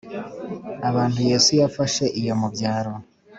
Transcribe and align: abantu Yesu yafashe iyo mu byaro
abantu 0.89 1.19
Yesu 1.29 1.49
yafashe 1.61 2.03
iyo 2.19 2.33
mu 2.41 2.47
byaro 2.53 2.93